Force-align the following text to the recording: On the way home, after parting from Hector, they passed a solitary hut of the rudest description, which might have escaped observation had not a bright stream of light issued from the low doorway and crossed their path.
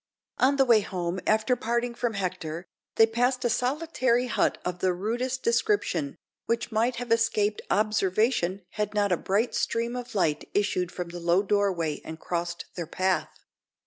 On 0.39 0.55
the 0.55 0.65
way 0.65 0.79
home, 0.81 1.19
after 1.27 1.55
parting 1.55 1.93
from 1.93 2.15
Hector, 2.15 2.65
they 2.95 3.05
passed 3.05 3.45
a 3.45 3.51
solitary 3.51 4.25
hut 4.25 4.57
of 4.65 4.79
the 4.79 4.93
rudest 4.93 5.43
description, 5.43 6.15
which 6.47 6.71
might 6.71 6.95
have 6.95 7.11
escaped 7.11 7.61
observation 7.69 8.63
had 8.71 8.95
not 8.95 9.11
a 9.11 9.15
bright 9.17 9.53
stream 9.53 9.95
of 9.95 10.15
light 10.15 10.49
issued 10.55 10.91
from 10.91 11.09
the 11.09 11.19
low 11.19 11.43
doorway 11.43 12.01
and 12.03 12.19
crossed 12.19 12.65
their 12.73 12.87
path. 12.87 13.29